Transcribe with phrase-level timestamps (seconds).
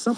[0.00, 0.16] Hey,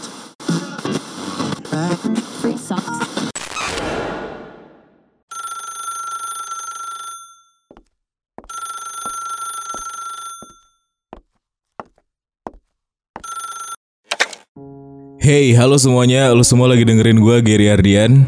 [15.59, 16.30] halo semuanya.
[16.30, 18.23] Lu semua lagi dengerin gue, Gary Ardian.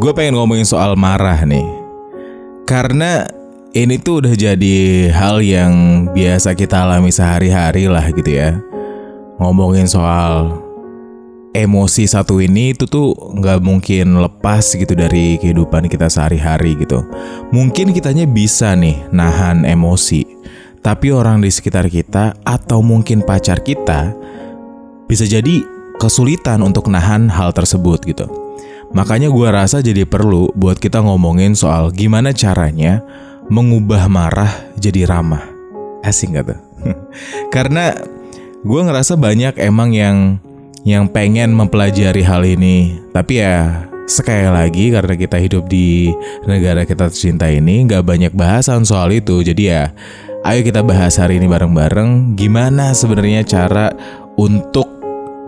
[0.00, 1.68] Gue pengen ngomongin soal marah nih.
[2.64, 3.28] Karena
[3.76, 8.56] ini tuh udah jadi hal yang biasa kita alami sehari-hari lah gitu ya.
[9.44, 10.56] Ngomongin soal
[11.52, 17.04] emosi satu ini itu tuh nggak mungkin lepas gitu dari kehidupan kita sehari-hari gitu.
[17.52, 20.24] Mungkin kitanya bisa nih nahan emosi.
[20.80, 24.16] Tapi orang di sekitar kita atau mungkin pacar kita
[25.04, 25.60] bisa jadi
[26.00, 28.24] kesulitan untuk nahan hal tersebut gitu.
[28.96, 33.04] Makanya gue rasa jadi perlu buat kita ngomongin soal gimana caranya
[33.52, 35.44] mengubah marah jadi ramah.
[36.00, 36.60] Asing gak tuh?
[37.54, 37.96] Karena
[38.64, 40.40] gue ngerasa banyak emang yang
[40.88, 42.96] yang pengen mempelajari hal ini.
[43.12, 46.12] Tapi ya sekali lagi karena kita hidup di
[46.48, 49.44] negara kita tercinta ini nggak banyak bahasan soal itu.
[49.44, 49.92] Jadi ya
[50.48, 53.92] ayo kita bahas hari ini bareng-bareng gimana sebenarnya cara
[54.40, 54.88] untuk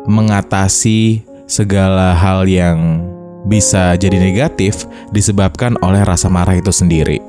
[0.07, 3.01] mengatasi segala hal yang
[3.47, 7.23] bisa jadi negatif disebabkan oleh rasa marah itu sendiri.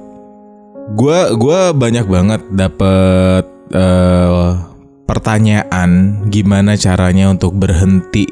[0.95, 3.43] Gua gua banyak banget dapet
[3.75, 4.51] eh,
[5.07, 8.27] pertanyaan gimana caranya untuk berhenti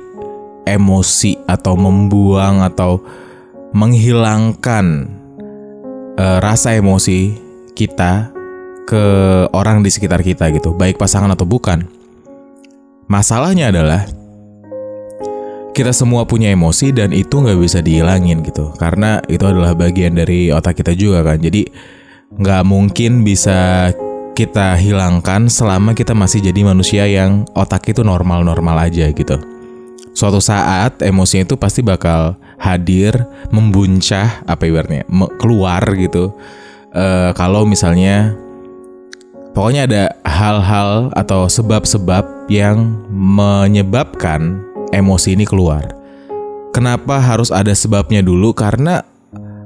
[0.67, 2.99] emosi atau membuang atau
[3.71, 4.85] menghilangkan
[6.19, 7.33] eh, rasa emosi
[7.71, 8.35] kita
[8.85, 9.05] ke
[9.55, 11.89] orang di sekitar kita gitu, baik pasangan atau bukan.
[13.09, 14.05] Masalahnya adalah
[15.75, 20.47] kita semua punya emosi dan itu nggak bisa dihilangin gitu karena itu adalah bagian dari
[20.47, 21.67] otak kita juga kan jadi
[22.31, 23.91] nggak mungkin bisa
[24.36, 29.39] kita hilangkan selama kita masih jadi manusia yang otak itu normal-normal aja gitu
[30.11, 35.08] suatu saat emosinya itu pasti bakal hadir membuncah apa ibaratnya
[35.39, 36.35] keluar gitu
[36.95, 38.31] Eh, kalau misalnya
[39.51, 44.63] pokoknya ada hal-hal atau sebab-sebab yang menyebabkan
[44.95, 45.91] emosi ini keluar.
[46.72, 48.56] Kenapa harus ada sebabnya dulu?
[48.56, 49.03] Karena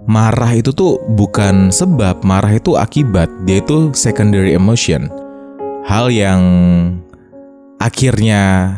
[0.09, 3.30] marah itu tuh bukan sebab, marah itu akibat.
[3.46, 5.06] Dia itu secondary emotion.
[5.86, 6.42] Hal yang
[7.78, 8.74] akhirnya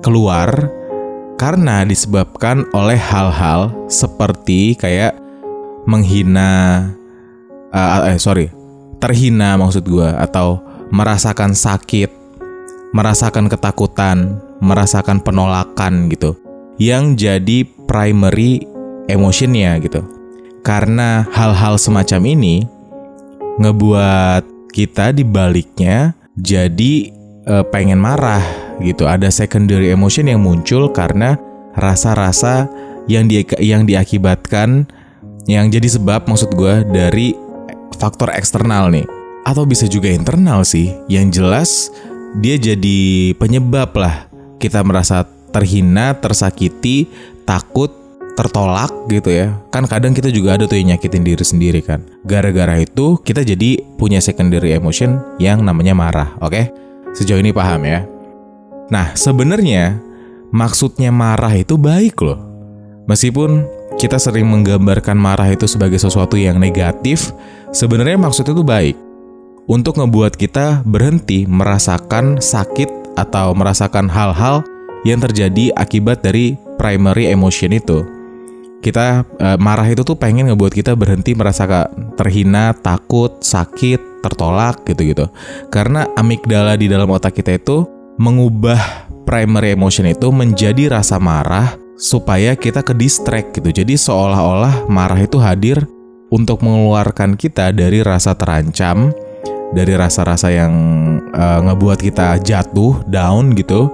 [0.00, 0.70] keluar
[1.36, 5.18] karena disebabkan oleh hal-hal seperti kayak
[5.84, 6.86] menghina
[7.74, 8.48] eh, eh sorry
[9.02, 12.08] terhina maksud gua atau merasakan sakit
[12.96, 16.32] merasakan ketakutan merasakan penolakan gitu
[16.80, 18.64] yang jadi primary
[19.12, 20.15] emotionnya gitu
[20.66, 22.66] karena hal-hal semacam ini
[23.62, 27.14] ngebuat kita dibaliknya jadi
[27.46, 28.42] eh, pengen marah
[28.82, 29.06] gitu.
[29.06, 31.38] Ada secondary emotion yang muncul karena
[31.78, 32.66] rasa-rasa
[33.06, 34.90] yang di yang diakibatkan
[35.46, 37.38] yang jadi sebab maksud gue dari
[37.94, 39.06] faktor eksternal nih.
[39.46, 40.90] Atau bisa juga internal sih.
[41.06, 41.70] Yang jelas
[42.42, 44.26] dia jadi penyebab lah
[44.58, 45.22] kita merasa
[45.54, 47.06] terhina, tersakiti,
[47.46, 48.05] takut,
[48.36, 49.56] tertolak gitu ya.
[49.72, 52.04] Kan kadang kita juga ada tuh yang nyakitin diri sendiri kan.
[52.28, 56.68] Gara-gara itu kita jadi punya secondary emotion yang namanya marah, oke?
[57.16, 58.04] Sejauh ini paham ya?
[58.92, 59.98] Nah, sebenarnya
[60.52, 62.38] maksudnya marah itu baik loh.
[63.08, 63.64] Meskipun
[63.96, 67.32] kita sering menggambarkan marah itu sebagai sesuatu yang negatif,
[67.72, 68.96] sebenarnya maksudnya itu baik.
[69.66, 74.62] Untuk ngebuat kita berhenti merasakan sakit atau merasakan hal-hal
[75.02, 78.15] yang terjadi akibat dari primary emotion itu.
[78.84, 85.26] Kita eh, marah itu tuh pengen ngebuat kita berhenti merasa terhina, takut, sakit, tertolak gitu-gitu.
[85.70, 92.54] Karena amigdala di dalam otak kita itu mengubah primary emotion itu menjadi rasa marah supaya
[92.54, 93.82] kita ke distract gitu.
[93.82, 95.82] Jadi seolah-olah marah itu hadir
[96.30, 99.10] untuk mengeluarkan kita dari rasa terancam,
[99.74, 100.72] dari rasa-rasa yang
[101.34, 103.90] eh, ngebuat kita jatuh, down gitu,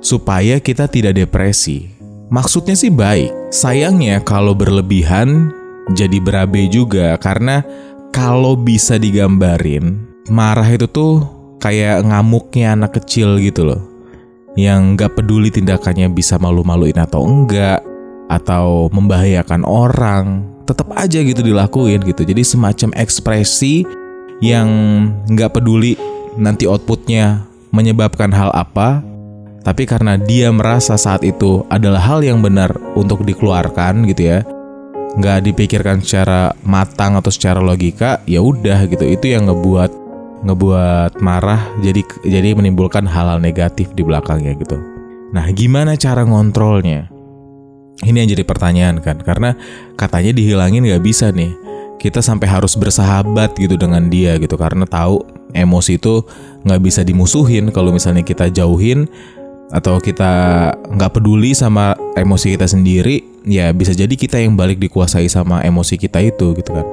[0.00, 1.91] supaya kita tidak depresi.
[2.32, 3.52] Maksudnya sih baik.
[3.52, 5.52] Sayangnya kalau berlebihan
[5.92, 7.60] jadi berabe juga karena
[8.08, 10.00] kalau bisa digambarin,
[10.32, 11.28] marah itu tuh
[11.60, 13.84] kayak ngamuknya anak kecil gitu loh.
[14.56, 17.84] Yang nggak peduli tindakannya bisa malu-maluin atau enggak,
[18.32, 22.24] atau membahayakan orang, tetap aja gitu dilakuin gitu.
[22.24, 23.84] Jadi semacam ekspresi
[24.40, 24.68] yang
[25.28, 26.00] nggak peduli
[26.40, 27.44] nanti outputnya
[27.76, 29.04] menyebabkan hal apa,
[29.62, 34.38] tapi karena dia merasa saat itu adalah hal yang benar untuk dikeluarkan gitu ya,
[35.18, 39.06] nggak dipikirkan secara matang atau secara logika, ya udah gitu.
[39.06, 40.02] Itu yang ngebuat
[40.42, 44.74] ngebuat marah, jadi jadi menimbulkan hal-hal negatif di belakangnya gitu.
[45.30, 47.08] Nah, gimana cara ngontrolnya?
[48.02, 49.54] Ini yang jadi pertanyaan kan, karena
[49.94, 51.54] katanya dihilangin nggak bisa nih.
[52.02, 55.22] Kita sampai harus bersahabat gitu dengan dia gitu, karena tahu
[55.54, 56.26] emosi itu
[56.66, 57.70] nggak bisa dimusuhin.
[57.70, 59.06] Kalau misalnya kita jauhin
[59.70, 60.32] atau kita
[60.74, 65.94] nggak peduli sama emosi kita sendiri, ya bisa jadi kita yang balik dikuasai sama emosi
[66.00, 66.86] kita itu gitu kan.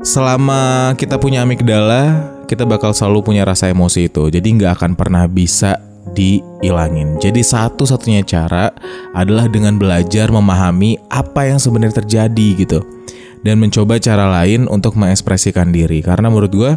[0.00, 4.32] Selama kita punya amigdala, kita bakal selalu punya rasa emosi itu.
[4.32, 5.76] Jadi nggak akan pernah bisa
[6.16, 7.20] diilangin.
[7.20, 8.72] Jadi satu-satunya cara
[9.12, 12.80] adalah dengan belajar memahami apa yang sebenarnya terjadi gitu.
[13.44, 16.00] Dan mencoba cara lain untuk mengekspresikan diri.
[16.00, 16.72] Karena menurut gue,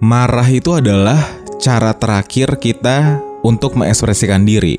[0.00, 1.20] marah itu adalah
[1.60, 4.78] cara terakhir kita untuk mengekspresikan diri.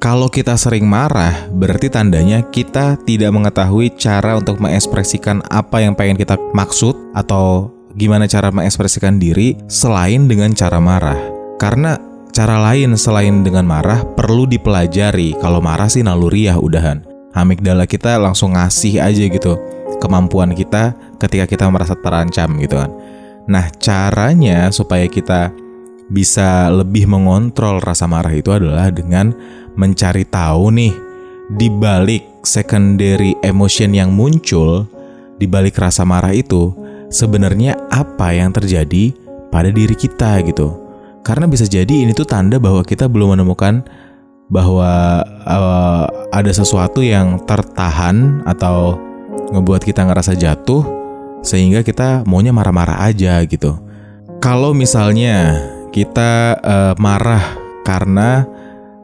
[0.00, 6.16] Kalau kita sering marah, berarti tandanya kita tidak mengetahui cara untuk mengekspresikan apa yang pengen
[6.16, 7.68] kita maksud atau
[8.00, 11.20] gimana cara mengekspresikan diri selain dengan cara marah.
[11.60, 12.00] Karena
[12.32, 15.36] cara lain selain dengan marah perlu dipelajari.
[15.36, 17.04] Kalau marah sih naluriah udahan.
[17.36, 19.54] Amigdala kita langsung ngasih aja gitu
[20.00, 22.90] kemampuan kita ketika kita merasa terancam gitu kan.
[23.46, 25.52] Nah, caranya supaya kita
[26.10, 29.30] bisa lebih mengontrol rasa marah itu adalah dengan
[29.78, 30.94] mencari tahu nih
[31.54, 34.86] di balik secondary emotion yang muncul
[35.38, 36.74] di balik rasa marah itu
[37.10, 39.14] sebenarnya apa yang terjadi
[39.50, 40.78] pada diri kita gitu.
[41.22, 43.84] Karena bisa jadi ini tuh tanda bahwa kita belum menemukan
[44.50, 48.98] bahwa uh, ada sesuatu yang tertahan atau
[49.54, 50.82] ngebuat kita ngerasa jatuh
[51.40, 53.78] sehingga kita maunya marah-marah aja gitu.
[54.40, 55.60] Kalau misalnya
[55.90, 58.46] kita uh, marah karena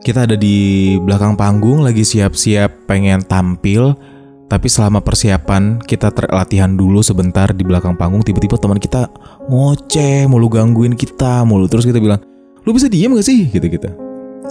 [0.02, 3.98] kita ada di belakang panggung lagi siap-siap pengen tampil
[4.46, 9.10] tapi selama persiapan kita latihan dulu sebentar di belakang panggung tiba-tiba teman kita
[9.50, 11.66] ngoceh mulu gangguin kita mulu.
[11.66, 12.22] Terus kita bilang
[12.62, 13.50] lu bisa diem gak sih?
[13.50, 13.90] Gitu gitu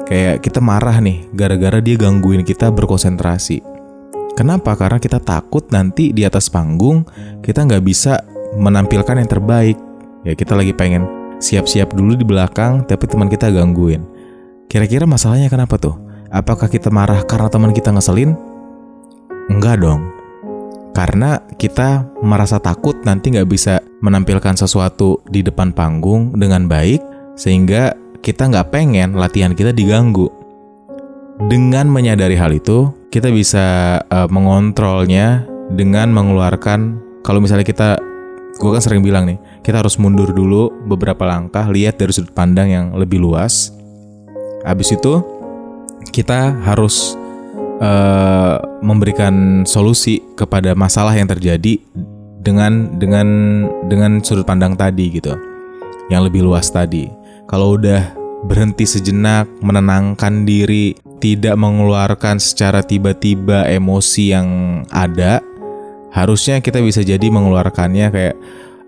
[0.05, 3.63] kayak kita marah nih gara-gara dia gangguin kita berkonsentrasi.
[4.35, 4.75] Kenapa?
[4.75, 7.07] Karena kita takut nanti di atas panggung
[7.39, 8.19] kita nggak bisa
[8.59, 9.79] menampilkan yang terbaik.
[10.27, 14.15] Ya kita lagi pengen siap-siap dulu di belakang tapi teman kita gangguin
[14.65, 15.95] Kira-kira masalahnya kenapa tuh?
[16.33, 18.33] Apakah kita marah karena teman kita ngeselin?
[19.47, 20.09] Enggak dong.
[20.95, 27.03] Karena kita merasa takut nanti nggak bisa menampilkan sesuatu di depan panggung dengan baik,
[27.37, 27.93] sehingga
[28.23, 30.31] kita nggak pengen latihan kita diganggu.
[31.51, 37.99] Dengan menyadari hal itu, kita bisa uh, mengontrolnya dengan mengeluarkan, kalau misalnya kita,
[38.55, 42.69] gue kan sering bilang nih, kita harus mundur dulu beberapa langkah, lihat dari sudut pandang
[42.69, 43.73] yang lebih luas,
[44.65, 45.21] Habis itu
[46.09, 47.13] kita harus
[47.77, 51.77] uh, memberikan solusi kepada masalah yang terjadi
[52.41, 53.27] dengan dengan
[53.85, 55.37] dengan sudut pandang tadi gitu.
[56.09, 57.05] Yang lebih luas tadi.
[57.45, 58.09] Kalau udah
[58.49, 64.49] berhenti sejenak, menenangkan diri, tidak mengeluarkan secara tiba-tiba emosi yang
[64.89, 65.41] ada,
[66.09, 68.35] harusnya kita bisa jadi mengeluarkannya kayak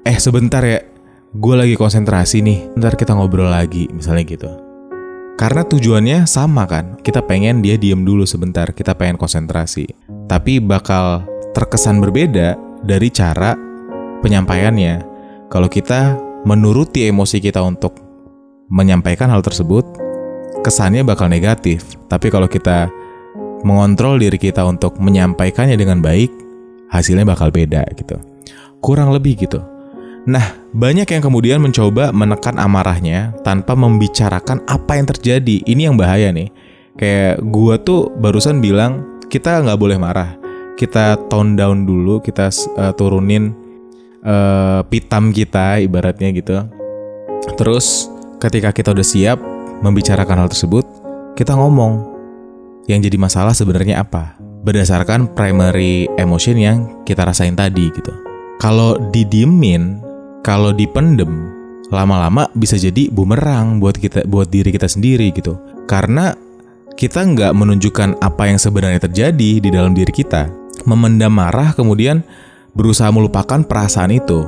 [0.07, 0.79] eh sebentar ya,
[1.35, 4.47] gue lagi konsentrasi nih, ntar kita ngobrol lagi, misalnya gitu.
[5.35, 9.83] Karena tujuannya sama kan, kita pengen dia diem dulu sebentar, kita pengen konsentrasi.
[10.31, 12.55] Tapi bakal terkesan berbeda
[12.87, 13.51] dari cara
[14.23, 15.03] penyampaiannya.
[15.51, 16.15] Kalau kita
[16.47, 17.99] menuruti emosi kita untuk
[18.71, 19.83] menyampaikan hal tersebut,
[20.63, 21.83] kesannya bakal negatif.
[22.07, 22.87] Tapi kalau kita
[23.67, 26.31] mengontrol diri kita untuk menyampaikannya dengan baik,
[26.95, 28.15] hasilnya bakal beda gitu.
[28.79, 29.76] Kurang lebih gitu.
[30.27, 30.43] Nah,
[30.75, 35.63] banyak yang kemudian mencoba menekan amarahnya tanpa membicarakan apa yang terjadi.
[35.63, 36.51] Ini yang bahaya nih.
[36.99, 40.35] Kayak gua tuh barusan bilang kita nggak boleh marah.
[40.75, 43.55] Kita tone down dulu, kita uh, turunin
[44.27, 46.59] uh, pitam kita ibaratnya gitu.
[47.55, 48.11] Terus
[48.43, 49.39] ketika kita udah siap
[49.79, 50.83] membicarakan hal tersebut,
[51.39, 52.03] kita ngomong
[52.91, 54.35] yang jadi masalah sebenarnya apa
[54.67, 58.11] berdasarkan primary emotion yang kita rasain tadi gitu.
[58.59, 60.06] Kalau didiemin
[60.41, 65.55] kalau dipendem lama-lama bisa jadi bumerang buat kita buat diri kita sendiri gitu.
[65.87, 66.35] Karena
[66.97, 70.49] kita nggak menunjukkan apa yang sebenarnya terjadi di dalam diri kita.
[70.83, 72.25] Memendam marah kemudian
[72.73, 74.43] berusaha melupakan perasaan itu.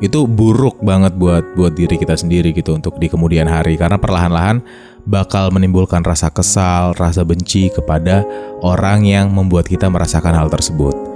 [0.00, 3.76] Itu buruk banget buat buat diri kita sendiri gitu untuk di kemudian hari.
[3.76, 4.64] Karena perlahan-lahan
[5.04, 8.24] bakal menimbulkan rasa kesal, rasa benci kepada
[8.64, 11.09] orang yang membuat kita merasakan hal tersebut.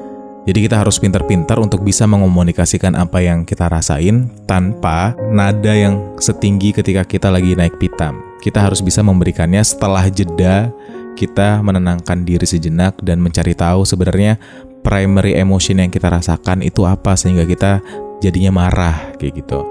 [0.45, 6.77] Jadi kita harus pintar-pintar untuk bisa mengomunikasikan apa yang kita rasain tanpa nada yang setinggi
[6.77, 8.21] ketika kita lagi naik pitam.
[8.45, 10.69] Kita harus bisa memberikannya setelah jeda
[11.17, 14.37] kita menenangkan diri sejenak dan mencari tahu sebenarnya
[14.85, 17.81] primary emotion yang kita rasakan itu apa sehingga kita
[18.21, 19.65] jadinya marah kayak gitu.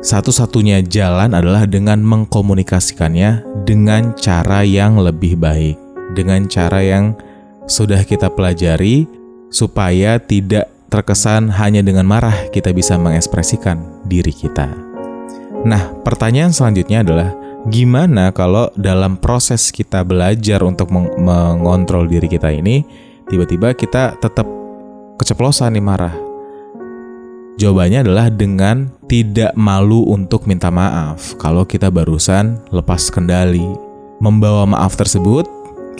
[0.00, 5.76] satu-satunya jalan adalah dengan mengkomunikasikannya dengan cara yang lebih baik,
[6.16, 7.12] dengan cara yang
[7.68, 9.04] sudah kita pelajari
[9.50, 14.66] supaya tidak terkesan hanya dengan marah kita bisa mengekspresikan diri kita.
[15.62, 17.30] Nah, pertanyaan selanjutnya adalah
[17.68, 22.82] gimana kalau dalam proses kita belajar untuk meng mengontrol diri kita ini
[23.28, 24.48] tiba-tiba kita tetap
[25.20, 26.16] keceplosan nih marah?
[27.60, 33.68] Jawabannya adalah dengan tidak malu untuk minta maaf kalau kita barusan lepas kendali.
[34.20, 35.44] Membawa maaf tersebut,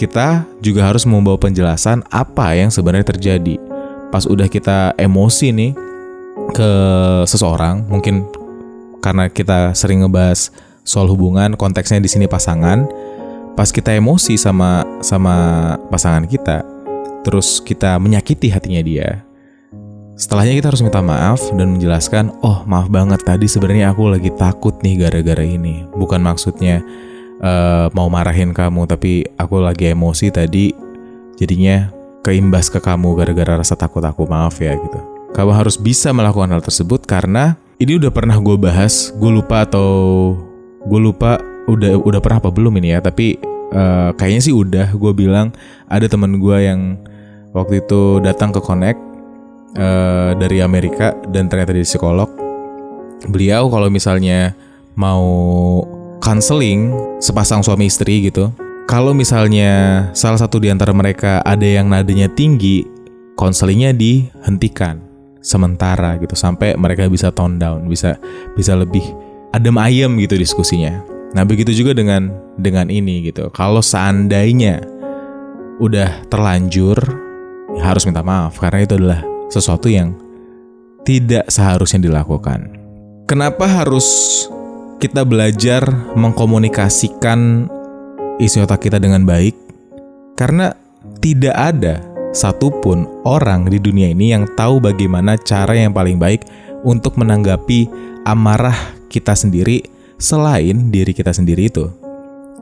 [0.00, 3.60] kita juga harus membawa penjelasan apa yang sebenarnya terjadi.
[4.08, 5.72] Pas udah kita emosi nih
[6.56, 6.72] ke
[7.28, 8.24] seseorang, mungkin
[9.04, 10.48] karena kita sering ngebahas
[10.88, 12.88] soal hubungan, konteksnya di sini pasangan.
[13.52, 16.64] Pas kita emosi sama sama pasangan kita,
[17.20, 19.20] terus kita menyakiti hatinya dia,
[20.20, 24.76] Setelahnya kita harus minta maaf dan menjelaskan, oh maaf banget tadi sebenarnya aku lagi takut
[24.84, 25.88] nih gara-gara ini.
[25.96, 26.84] Bukan maksudnya
[27.40, 30.72] uh, mau marahin kamu, tapi aku lagi emosi tadi,
[31.40, 35.00] jadinya keimbas ke kamu gara-gara rasa takut aku maaf ya gitu.
[35.32, 39.88] Kamu harus bisa melakukan hal tersebut karena ini udah pernah gue bahas, gue lupa atau
[40.84, 43.40] gue lupa udah udah pernah apa belum ini ya, tapi
[43.72, 44.92] uh, kayaknya sih udah.
[44.96, 45.54] Gue bilang
[45.88, 47.00] ada teman gue yang
[47.56, 49.00] waktu itu datang ke Connect
[49.80, 52.28] uh, dari Amerika dan ternyata dia psikolog.
[53.30, 54.52] Beliau kalau misalnya
[54.96, 55.24] mau
[56.20, 58.52] counseling sepasang suami istri gitu,
[58.86, 62.84] kalau misalnya salah satu di antara mereka ada yang nadanya tinggi,
[63.34, 65.00] konselingnya dihentikan
[65.40, 68.20] sementara gitu sampai mereka bisa tone down, bisa
[68.54, 69.02] bisa lebih
[69.56, 71.00] adem ayem gitu diskusinya.
[71.30, 73.48] Nah, begitu juga dengan dengan ini gitu.
[73.54, 74.82] Kalau seandainya
[75.80, 76.98] udah terlanjur
[77.78, 80.12] ya harus minta maaf karena itu adalah sesuatu yang
[81.06, 82.76] tidak seharusnya dilakukan.
[83.24, 84.06] Kenapa harus
[85.00, 85.80] kita belajar
[86.12, 87.64] mengkomunikasikan
[88.36, 89.56] isi otak kita dengan baik?
[90.36, 90.76] Karena
[91.24, 92.04] tidak ada
[92.36, 96.44] satupun orang di dunia ini yang tahu bagaimana cara yang paling baik
[96.84, 97.88] untuk menanggapi
[98.28, 98.76] amarah
[99.08, 99.82] kita sendiri
[100.20, 101.88] selain diri kita sendiri itu.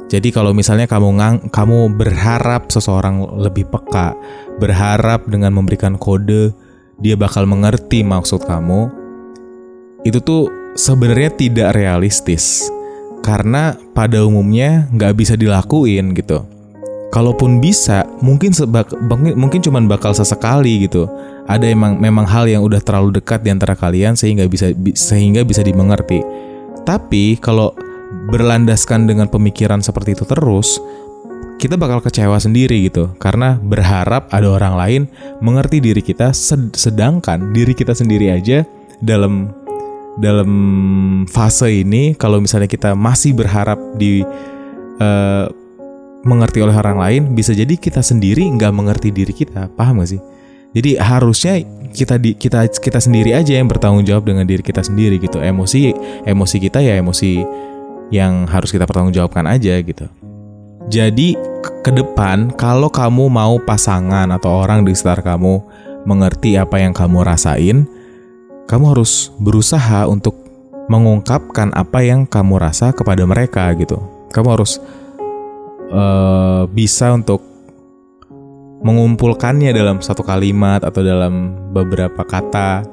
[0.08, 4.16] Jadi kalau misalnya kamu ngang, kamu berharap seseorang lebih peka,
[4.56, 6.54] berharap dengan memberikan kode
[7.02, 8.88] dia bakal mengerti maksud kamu,
[10.08, 12.68] itu tuh sebenarnya tidak realistis.
[13.24, 16.44] Karena pada umumnya nggak bisa dilakuin gitu.
[17.08, 18.92] Kalaupun bisa, mungkin sebak,
[19.36, 21.08] mungkin cuman bakal sesekali gitu.
[21.48, 25.64] Ada emang memang hal yang udah terlalu dekat di antara kalian sehingga bisa sehingga bisa
[25.64, 26.20] dimengerti.
[26.84, 27.72] Tapi kalau
[28.28, 30.76] berlandaskan dengan pemikiran seperti itu terus,
[31.58, 35.02] kita bakal kecewa sendiri gitu karena berharap ada orang lain
[35.42, 36.30] mengerti diri kita
[36.72, 38.62] sedangkan diri kita sendiri aja
[39.02, 39.50] dalam
[40.18, 40.50] dalam
[41.30, 44.26] fase ini kalau misalnya kita masih berharap di
[44.98, 45.46] uh,
[46.26, 49.70] mengerti oleh orang lain bisa jadi kita sendiri nggak mengerti diri kita.
[49.78, 50.20] Paham gak sih?
[50.74, 51.62] Jadi harusnya
[51.94, 55.40] kita di kita kita sendiri aja yang bertanggung jawab dengan diri kita sendiri gitu.
[55.40, 55.94] Emosi
[56.26, 57.40] emosi kita ya emosi
[58.12, 60.10] yang harus kita pertanggungjawabkan aja gitu.
[60.88, 61.36] Jadi
[61.84, 65.60] ke depan kalau kamu mau pasangan atau orang di sekitar kamu
[66.08, 67.84] mengerti apa yang kamu rasain,
[68.68, 70.36] kamu harus berusaha untuk
[70.92, 73.96] mengungkapkan apa yang kamu rasa kepada mereka gitu.
[74.28, 74.76] Kamu harus
[75.88, 77.40] uh, bisa untuk
[78.84, 82.86] mengumpulkannya dalam satu kalimat atau dalam beberapa kata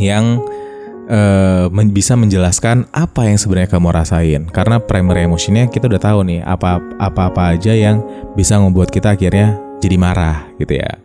[0.00, 0.42] yang
[1.06, 6.42] uh, bisa menjelaskan apa yang sebenarnya kamu rasain karena primary emosinya kita udah tahu nih
[6.42, 8.02] apa apa apa aja yang
[8.34, 10.98] bisa membuat kita akhirnya jadi marah gitu ya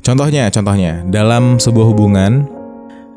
[0.00, 2.48] contohnya contohnya dalam sebuah hubungan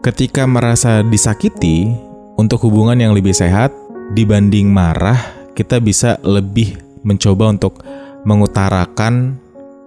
[0.01, 1.93] ketika merasa disakiti
[2.37, 3.69] untuk hubungan yang lebih sehat
[4.17, 5.17] dibanding marah
[5.53, 7.85] kita bisa lebih mencoba untuk
[8.25, 9.37] mengutarakan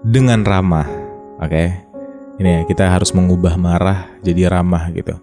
[0.07, 0.87] dengan ramah
[1.39, 1.69] oke okay?
[2.39, 5.19] ini ya kita harus mengubah marah jadi ramah gitu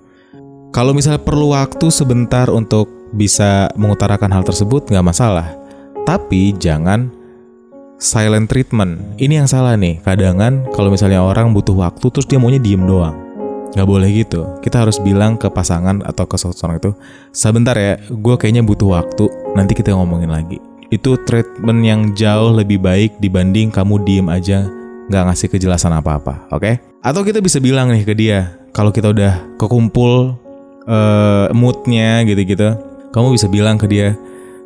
[0.71, 5.51] kalau misalnya perlu waktu sebentar untuk bisa mengutarakan hal tersebut nggak masalah.
[6.07, 7.11] Tapi jangan
[7.99, 9.19] silent treatment.
[9.19, 9.99] Ini yang salah nih.
[9.99, 13.30] Kadangan kalau misalnya orang butuh waktu terus dia maunya diem doang.
[13.71, 14.41] Nggak boleh gitu.
[14.59, 16.91] Kita harus bilang ke pasangan atau ke seseorang itu,
[17.31, 19.27] sebentar ya, gue kayaknya butuh waktu.
[19.55, 20.59] Nanti kita ngomongin lagi.
[20.91, 24.67] Itu treatment yang jauh lebih baik dibanding kamu diem aja
[25.07, 26.63] nggak ngasih kejelasan apa-apa, oke?
[26.63, 26.75] Okay?
[27.03, 30.35] Atau kita bisa bilang nih ke dia, kalau kita udah kekumpul
[30.87, 32.77] uh, moodnya gitu-gitu
[33.11, 34.15] kamu bisa bilang ke dia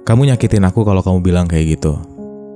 [0.06, 1.98] kamu nyakitin aku kalau kamu bilang kayak gitu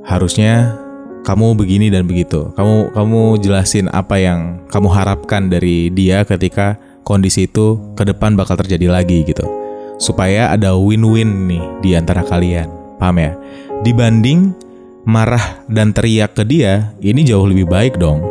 [0.05, 0.77] harusnya
[1.25, 7.49] kamu begini dan begitu kamu kamu jelasin apa yang kamu harapkan dari dia ketika kondisi
[7.49, 9.59] itu ke depan bakal terjadi lagi gitu
[9.99, 12.71] supaya ada win-win nih di antara kalian.
[12.97, 13.35] Paham ya?
[13.83, 14.55] Dibanding
[15.03, 18.23] marah dan teriak ke dia, ini jauh lebih baik dong.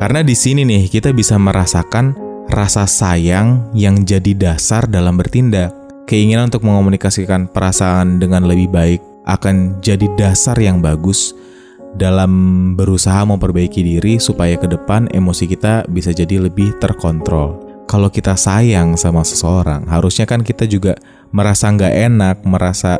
[0.00, 2.16] Karena di sini nih kita bisa merasakan
[2.50, 5.70] rasa sayang yang jadi dasar dalam bertindak.
[6.08, 11.30] Keinginan untuk mengomunikasikan perasaan dengan lebih baik akan jadi dasar yang bagus
[11.92, 12.32] dalam
[12.72, 17.60] berusaha memperbaiki diri supaya ke depan emosi kita bisa jadi lebih terkontrol.
[17.84, 20.96] Kalau kita sayang sama seseorang, harusnya kan kita juga
[21.34, 22.96] merasa nggak enak, merasa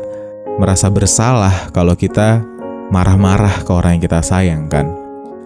[0.61, 2.45] merasa bersalah kalau kita
[2.93, 4.85] marah-marah ke orang yang kita sayang kan.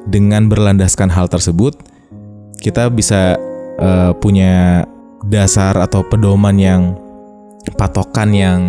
[0.08, 1.80] Dengan berlandaskan hal tersebut,
[2.60, 3.40] kita bisa
[3.80, 4.84] uh, punya
[5.28, 6.96] dasar atau pedoman yang
[7.76, 8.62] patokan yang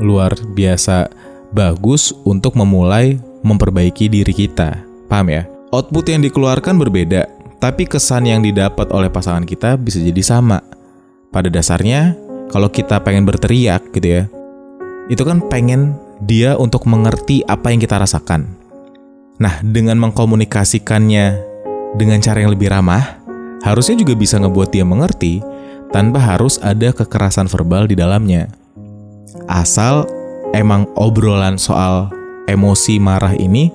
[0.00, 1.08] luar biasa
[1.52, 4.82] bagus untuk memulai memperbaiki diri kita.
[5.10, 5.46] Paham ya?
[5.74, 7.28] Output yang dikeluarkan berbeda,
[7.62, 10.58] tapi kesan yang didapat oleh pasangan kita bisa jadi sama.
[11.32, 12.18] Pada dasarnya,
[12.52, 14.22] kalau kita pengen berteriak gitu ya,
[15.08, 18.46] itu kan pengen dia untuk mengerti apa yang kita rasakan.
[19.40, 21.26] Nah, dengan mengkomunikasikannya
[21.98, 23.18] dengan cara yang lebih ramah,
[23.64, 25.42] harusnya juga bisa ngebuat dia mengerti
[25.90, 28.48] tanpa harus ada kekerasan verbal di dalamnya.
[29.48, 30.06] Asal
[30.52, 32.12] emang obrolan soal
[32.52, 33.72] emosi marah ini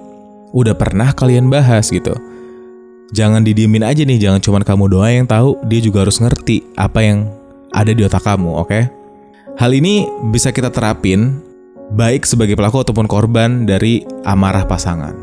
[0.54, 2.14] udah pernah kalian bahas gitu.
[3.16, 7.00] Jangan didiemin aja nih, jangan cuma kamu doa yang tahu, dia juga harus ngerti apa
[7.00, 7.28] yang
[7.72, 8.68] ada di otak kamu, oke?
[8.68, 8.84] Okay?
[9.58, 11.40] Hal ini bisa kita terapin
[11.96, 15.16] baik sebagai pelaku ataupun korban dari amarah pasangan.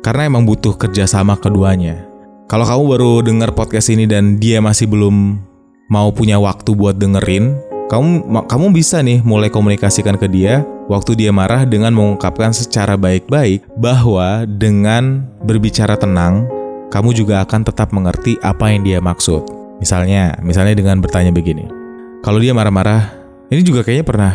[0.00, 2.08] Karena emang butuh kerjasama keduanya.
[2.46, 5.38] Kalau kamu baru dengar podcast ini dan dia masih belum
[5.90, 11.30] mau punya waktu buat dengerin, kamu kamu bisa nih mulai komunikasikan ke dia waktu dia
[11.30, 16.46] marah dengan mengungkapkan secara baik-baik bahwa dengan berbicara tenang,
[16.90, 19.46] kamu juga akan tetap mengerti apa yang dia maksud.
[19.78, 21.68] Misalnya, misalnya dengan bertanya begini.
[22.24, 23.12] Kalau dia marah-marah,
[23.52, 24.32] ini juga kayaknya pernah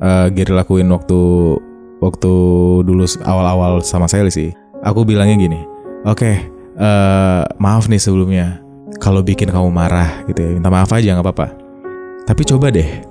[0.00, 1.20] uh, Gary lakuin waktu
[2.00, 2.32] waktu
[2.84, 4.52] dulu awal-awal sama saya sih.
[4.84, 5.60] Aku bilangnya gini,
[6.04, 6.36] oke, okay,
[6.76, 8.60] uh, eh, maaf nih sebelumnya
[9.00, 11.63] kalau bikin kamu marah gitu ya, minta maaf aja nggak apa-apa
[12.24, 13.04] tapi coba deh,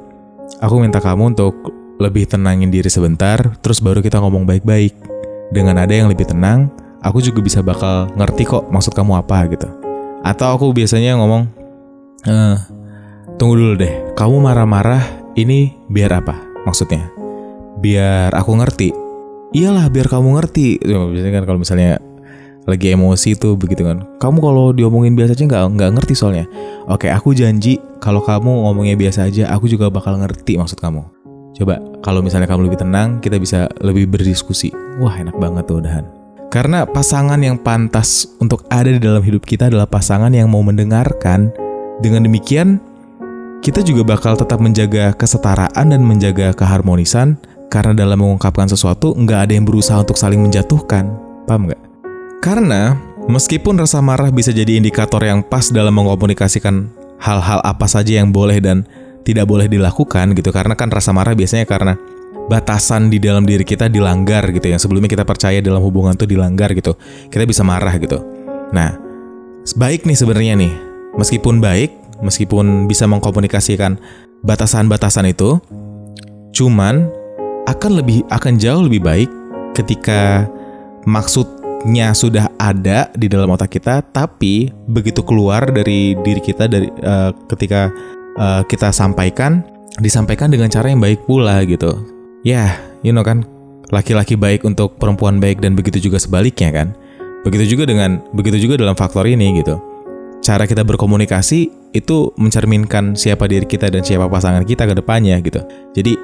[0.58, 1.54] aku minta kamu untuk
[2.02, 4.94] lebih tenangin diri sebentar, terus baru kita ngomong baik-baik.
[5.54, 6.74] Dengan ada yang lebih tenang,
[7.06, 9.70] aku juga bisa bakal ngerti kok maksud kamu apa gitu.
[10.26, 11.46] Atau aku biasanya ngomong,
[12.26, 12.58] eh,
[13.38, 15.04] tunggu dulu deh, kamu marah-marah
[15.38, 16.34] ini biar apa
[16.66, 17.06] maksudnya?
[17.78, 18.90] Biar aku ngerti.
[19.54, 20.82] Iyalah biar kamu ngerti.
[20.82, 22.02] Biasanya kan kalau misalnya
[22.64, 24.08] lagi emosi tuh begitu kan.
[24.20, 26.46] Kamu kalau diomongin biasa aja nggak nggak ngerti soalnya.
[26.88, 31.04] Oke, aku janji kalau kamu ngomongnya biasa aja, aku juga bakal ngerti maksud kamu.
[31.54, 34.74] Coba kalau misalnya kamu lebih tenang, kita bisa lebih berdiskusi.
[35.00, 36.06] Wah enak banget tuh udahan.
[36.50, 41.50] Karena pasangan yang pantas untuk ada di dalam hidup kita adalah pasangan yang mau mendengarkan.
[42.02, 42.82] Dengan demikian,
[43.62, 47.38] kita juga bakal tetap menjaga kesetaraan dan menjaga keharmonisan
[47.74, 51.10] karena dalam mengungkapkan sesuatu nggak ada yang berusaha untuk saling menjatuhkan.
[51.50, 51.93] Paham nggak?
[52.44, 53.00] Karena
[53.32, 56.92] meskipun rasa marah bisa jadi indikator yang pas dalam mengkomunikasikan
[57.24, 58.84] hal-hal apa saja yang boleh dan
[59.24, 61.96] tidak boleh dilakukan gitu karena kan rasa marah biasanya karena
[62.52, 66.76] batasan di dalam diri kita dilanggar gitu yang sebelumnya kita percaya dalam hubungan itu dilanggar
[66.76, 67.00] gitu
[67.32, 68.20] kita bisa marah gitu.
[68.76, 68.92] Nah
[69.80, 70.74] baik nih sebenarnya nih
[71.16, 73.96] meskipun baik meskipun bisa mengkomunikasikan
[74.44, 75.64] batasan-batasan itu
[76.52, 77.08] cuman
[77.72, 79.32] akan lebih akan jauh lebih baik
[79.72, 80.44] ketika
[81.08, 86.88] maksud nya sudah ada di dalam otak kita, tapi begitu keluar dari diri kita dari
[87.04, 87.92] uh, ketika
[88.40, 89.64] uh, kita sampaikan,
[90.00, 92.00] disampaikan dengan cara yang baik pula gitu.
[92.44, 92.70] Ya, yeah,
[93.04, 93.44] you know kan,
[93.92, 96.88] laki-laki baik untuk perempuan baik dan begitu juga sebaliknya kan.
[97.44, 99.76] Begitu juga dengan begitu juga dalam faktor ini gitu.
[100.44, 105.64] Cara kita berkomunikasi itu mencerminkan siapa diri kita dan siapa pasangan kita ke depannya gitu.
[105.96, 106.16] Jadi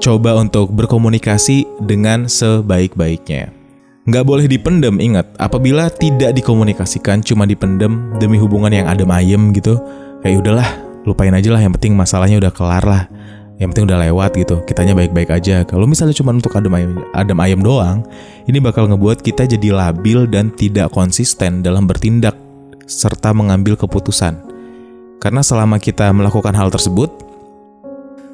[0.00, 3.61] coba untuk berkomunikasi dengan sebaik-baiknya.
[4.02, 5.30] Nggak boleh dipendem, ingat.
[5.38, 9.78] Apabila tidak dikomunikasikan, cuma dipendem demi hubungan yang adem ayem gitu,
[10.26, 10.66] kayak udahlah,
[11.06, 11.62] lupain aja lah.
[11.62, 13.06] Yang penting masalahnya udah kelar lah.
[13.62, 14.56] Yang penting udah lewat gitu.
[14.66, 15.62] Kitanya baik-baik aja.
[15.62, 18.02] Kalau misalnya cuma untuk adem ayem, adem ayem doang,
[18.50, 22.34] ini bakal ngebuat kita jadi labil dan tidak konsisten dalam bertindak
[22.90, 24.34] serta mengambil keputusan.
[25.22, 27.22] Karena selama kita melakukan hal tersebut,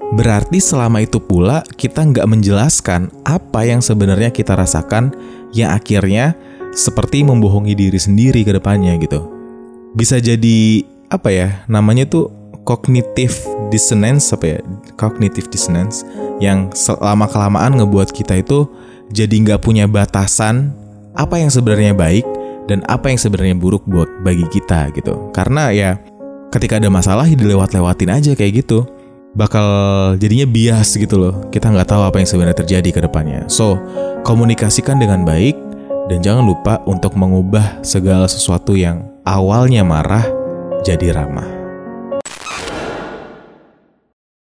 [0.08, 5.12] Berarti selama itu pula kita nggak menjelaskan apa yang sebenarnya kita rasakan
[5.52, 6.36] yang akhirnya
[6.72, 9.24] seperti membohongi diri sendiri ke depannya gitu.
[9.96, 12.28] Bisa jadi apa ya namanya tuh
[12.68, 13.32] cognitive
[13.72, 14.58] dissonance apa ya
[15.00, 16.04] cognitive dissonance
[16.36, 18.68] yang selama kelamaan ngebuat kita itu
[19.08, 20.76] jadi nggak punya batasan
[21.16, 22.28] apa yang sebenarnya baik
[22.68, 25.96] dan apa yang sebenarnya buruk buat bagi kita gitu karena ya
[26.52, 28.84] ketika ada masalah dilewat-lewatin aja kayak gitu
[29.34, 29.66] bakal
[30.16, 31.34] jadinya bias gitu loh.
[31.50, 33.48] Kita nggak tahu apa yang sebenarnya terjadi ke depannya.
[33.50, 33.76] So,
[34.22, 35.56] komunikasikan dengan baik
[36.08, 40.24] dan jangan lupa untuk mengubah segala sesuatu yang awalnya marah
[40.86, 41.57] jadi ramah.